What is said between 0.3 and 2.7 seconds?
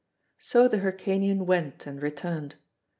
So the Hyrcanian went and returned.